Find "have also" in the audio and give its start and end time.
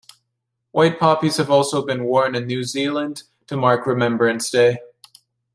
1.37-1.85